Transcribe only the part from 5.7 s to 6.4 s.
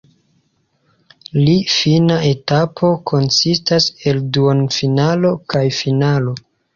finalo.